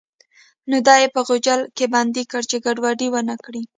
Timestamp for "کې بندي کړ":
1.77-2.41